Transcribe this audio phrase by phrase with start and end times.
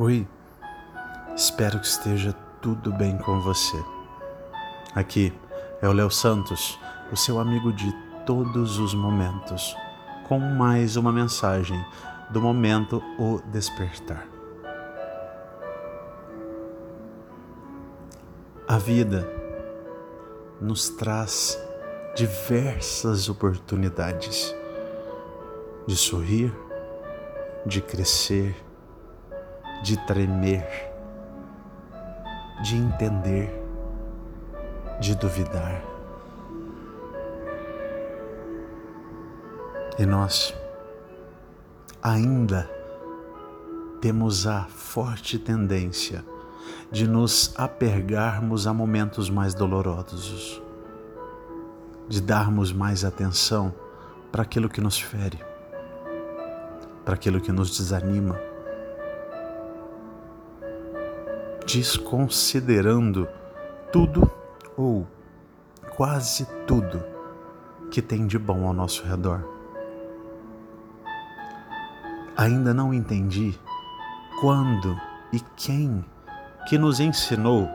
[0.00, 0.24] Oi,
[1.34, 3.76] espero que esteja tudo bem com você.
[4.94, 5.36] Aqui
[5.82, 6.78] é o Léo Santos,
[7.10, 7.92] o seu amigo de
[8.24, 9.76] todos os momentos,
[10.28, 11.84] com mais uma mensagem
[12.30, 14.24] do momento O Despertar.
[18.68, 19.28] A vida
[20.60, 21.60] nos traz
[22.14, 24.54] diversas oportunidades
[25.88, 26.54] de sorrir,
[27.66, 28.67] de crescer,
[29.82, 30.66] de tremer,
[32.62, 33.50] de entender,
[35.00, 35.82] de duvidar.
[39.98, 40.54] E nós
[42.02, 42.70] ainda
[44.00, 46.24] temos a forte tendência
[46.90, 50.62] de nos apergarmos a momentos mais dolorosos,
[52.08, 53.74] de darmos mais atenção
[54.30, 55.38] para aquilo que nos fere,
[57.04, 58.38] para aquilo que nos desanima,
[61.68, 63.28] desconsiderando
[63.92, 64.30] tudo
[64.74, 65.06] ou
[65.94, 67.04] quase tudo
[67.90, 69.46] que tem de bom ao nosso redor.
[72.34, 73.58] Ainda não entendi
[74.40, 74.98] quando
[75.30, 76.02] e quem
[76.68, 77.68] que nos ensinou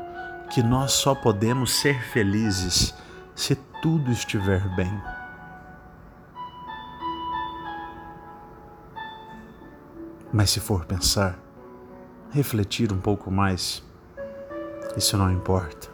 [0.50, 2.96] que nós só podemos ser felizes
[3.36, 5.02] se tudo estiver bem.
[10.32, 11.43] Mas se for pensar,
[12.34, 13.84] refletir um pouco mais,
[14.98, 15.88] isso não importa.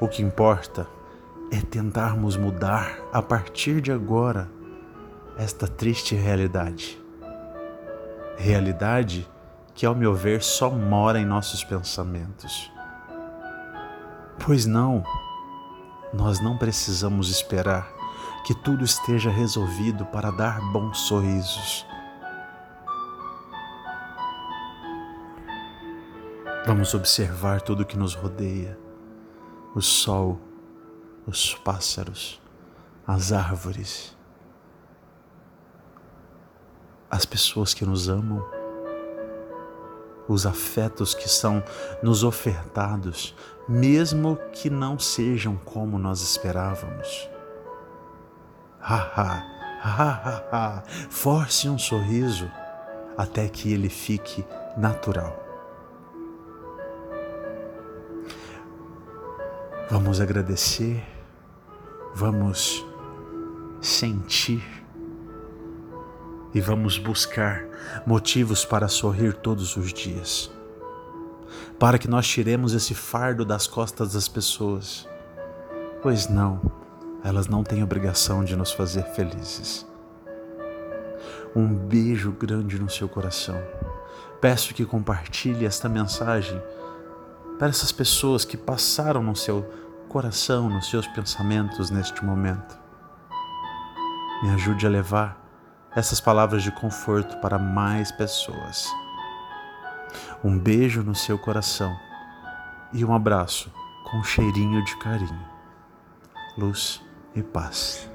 [0.00, 0.86] O que importa
[1.50, 4.48] é tentarmos mudar a partir de agora
[5.36, 7.02] esta triste realidade.
[8.36, 9.28] Realidade
[9.74, 12.70] que, ao meu ver, só mora em nossos pensamentos.
[14.46, 15.02] Pois não,
[16.12, 17.92] nós não precisamos esperar
[18.46, 21.84] que tudo esteja resolvido para dar bons sorrisos
[26.66, 28.78] Vamos observar tudo que nos rodeia:
[29.74, 30.40] o sol,
[31.26, 32.40] os pássaros,
[33.06, 34.16] as árvores,
[37.10, 38.42] as pessoas que nos amam,
[40.26, 41.62] os afetos que são
[42.02, 43.36] nos ofertados,
[43.68, 47.28] mesmo que não sejam como nós esperávamos.
[48.80, 49.44] Ha ha,
[49.82, 52.50] ha ha ha, force um sorriso
[53.18, 54.42] até que ele fique
[54.78, 55.43] natural.
[59.90, 61.04] Vamos agradecer,
[62.14, 62.82] vamos
[63.82, 64.62] sentir
[66.54, 67.66] e vamos buscar
[68.06, 70.50] motivos para sorrir todos os dias,
[71.78, 75.06] para que nós tiremos esse fardo das costas das pessoas,
[76.02, 76.62] pois não,
[77.22, 79.86] elas não têm obrigação de nos fazer felizes.
[81.54, 83.62] Um beijo grande no seu coração.
[84.40, 86.60] Peço que compartilhe esta mensagem
[87.58, 89.62] para essas pessoas que passaram no seu
[90.08, 92.78] coração, nos seus pensamentos neste momento.
[94.42, 95.40] Me ajude a levar
[95.94, 98.88] essas palavras de conforto para mais pessoas.
[100.42, 101.96] Um beijo no seu coração
[102.92, 103.72] e um abraço
[104.04, 105.48] com um cheirinho de carinho,
[106.56, 107.00] luz
[107.34, 108.13] e paz.